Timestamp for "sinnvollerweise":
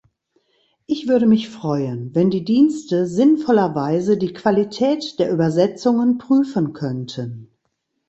3.05-4.17